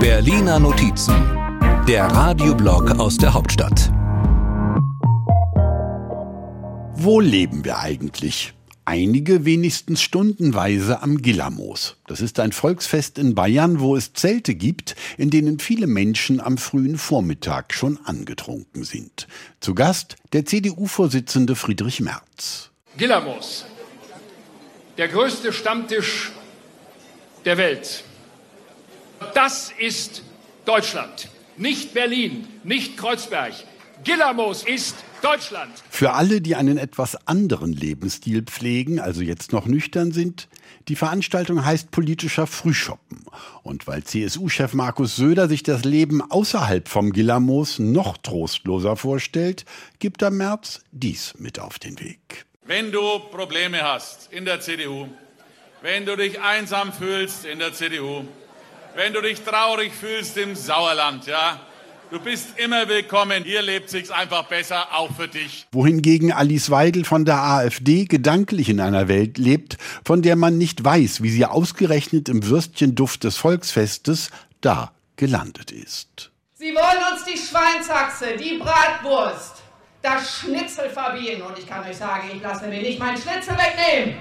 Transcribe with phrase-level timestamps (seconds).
[0.00, 1.14] Berliner Notizen,
[1.86, 3.90] der Radioblog aus der Hauptstadt.
[6.94, 8.54] Wo leben wir eigentlich?
[8.86, 11.96] Einige wenigstens stundenweise am Gillermoos.
[12.06, 16.56] Das ist ein Volksfest in Bayern, wo es Zelte gibt, in denen viele Menschen am
[16.56, 19.28] frühen Vormittag schon angetrunken sind.
[19.60, 22.70] Zu Gast der CDU-Vorsitzende Friedrich Merz.
[22.96, 23.66] Gillermoos,
[24.96, 26.32] der größte Stammtisch
[27.44, 28.04] der Welt.
[29.34, 30.22] Das ist
[30.64, 33.54] Deutschland, nicht Berlin, nicht Kreuzberg.
[34.04, 35.72] Gillermoos ist Deutschland.
[35.90, 40.48] Für alle, die einen etwas anderen Lebensstil pflegen, also jetzt noch nüchtern sind,
[40.86, 43.24] die Veranstaltung heißt politischer Frühschoppen.
[43.62, 49.64] Und weil CSU-Chef Markus Söder sich das Leben außerhalb vom Gillermoos noch trostloser vorstellt,
[49.98, 52.46] gibt er März dies mit auf den Weg.
[52.64, 55.08] Wenn du Probleme hast in der CDU,
[55.82, 58.24] wenn du dich einsam fühlst in der CDU,
[58.94, 61.60] wenn du dich traurig fühlst im Sauerland, ja,
[62.10, 63.44] Du bist immer willkommen.
[63.44, 65.66] Hier lebt sich's einfach besser, auch für dich.
[65.72, 70.82] Wohingegen Alice Weidel von der AfD gedanklich in einer Welt lebt, von der man nicht
[70.82, 74.30] weiß, wie sie ausgerechnet im Würstchenduft des Volksfestes
[74.62, 76.30] da gelandet ist.
[76.54, 79.56] Sie wollen uns die Schweinshaxe, die Bratwurst,
[80.00, 81.42] das Schnitzel verbieten.
[81.42, 84.16] Und ich kann euch sagen, ich lasse mir nicht mein Schnitzel wegnehmen.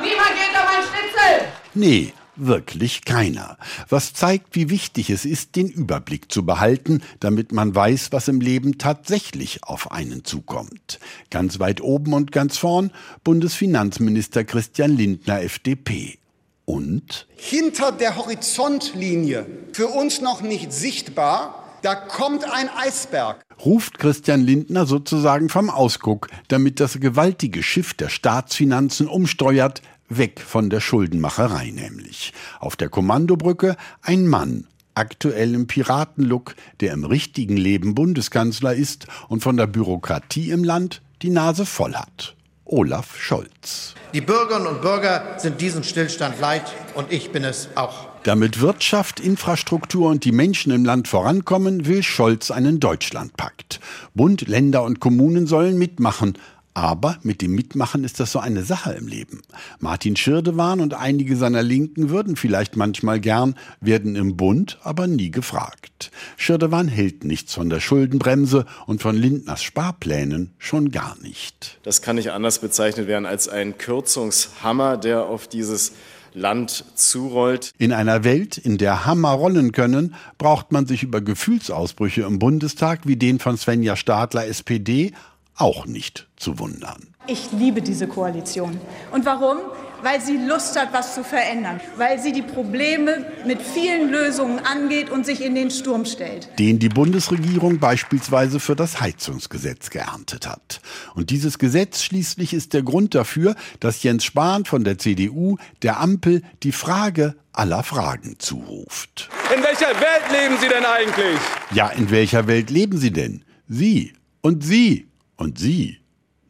[0.00, 1.48] Niemand geht an mein Schnitzel.
[1.74, 3.58] Nee, wirklich keiner.
[3.88, 8.40] Was zeigt, wie wichtig es ist, den Überblick zu behalten, damit man weiß, was im
[8.40, 10.98] Leben tatsächlich auf einen zukommt.
[11.30, 12.90] Ganz weit oben und ganz vorn
[13.24, 16.18] Bundesfinanzminister Christian Lindner FDP.
[16.64, 23.42] Und hinter der Horizontlinie, für uns noch nicht sichtbar, da kommt ein Eisberg.
[23.64, 29.82] Ruft Christian Lindner sozusagen vom Ausguck, damit das gewaltige Schiff der Staatsfinanzen umsteuert,
[30.18, 32.32] weg von der Schuldenmacherei nämlich.
[32.60, 39.42] Auf der Kommandobrücke ein Mann, aktuell im Piratenlook, der im richtigen Leben Bundeskanzler ist und
[39.42, 42.34] von der Bürokratie im Land die Nase voll hat.
[42.64, 43.94] Olaf Scholz.
[44.14, 48.08] Die Bürgerinnen und Bürger sind diesen Stillstand leid und ich bin es auch.
[48.22, 53.80] Damit Wirtschaft, Infrastruktur und die Menschen im Land vorankommen, will Scholz einen Deutschlandpakt.
[54.14, 56.38] Bund, Länder und Kommunen sollen mitmachen,
[56.74, 59.42] aber mit dem Mitmachen ist das so eine Sache im Leben.
[59.80, 65.30] Martin Schirdewan und einige seiner Linken würden vielleicht manchmal gern, werden im Bund aber nie
[65.30, 66.10] gefragt.
[66.36, 71.78] Schirdewan hält nichts von der Schuldenbremse und von Lindners Sparplänen schon gar nicht.
[71.82, 75.92] Das kann nicht anders bezeichnet werden als ein Kürzungshammer, der auf dieses
[76.34, 77.72] Land zurollt.
[77.78, 83.00] In einer Welt, in der Hammer rollen können, braucht man sich über Gefühlsausbrüche im Bundestag
[83.04, 85.12] wie den von Svenja Stadler SPD
[85.56, 87.12] auch nicht zu wundern.
[87.28, 88.80] Ich liebe diese Koalition.
[89.12, 89.58] Und warum?
[90.02, 91.80] Weil sie Lust hat, was zu verändern.
[91.96, 96.48] Weil sie die Probleme mit vielen Lösungen angeht und sich in den Sturm stellt.
[96.58, 100.80] Den die Bundesregierung beispielsweise für das Heizungsgesetz geerntet hat.
[101.14, 106.00] Und dieses Gesetz schließlich ist der Grund dafür, dass Jens Spahn von der CDU der
[106.00, 109.30] Ampel die Frage aller Fragen zuruft.
[109.54, 111.38] In welcher Welt leben Sie denn eigentlich?
[111.72, 113.44] Ja, in welcher Welt leben Sie denn?
[113.68, 115.11] Sie und Sie
[115.42, 115.98] und Sie?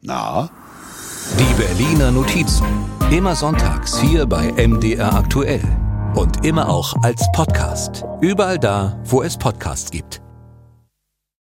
[0.02, 0.50] Na?
[1.38, 2.66] Die Berliner Notizen.
[3.10, 5.62] Immer sonntags hier bei MDR aktuell.
[6.14, 8.04] Und immer auch als Podcast.
[8.20, 10.21] Überall da, wo es Podcasts gibt.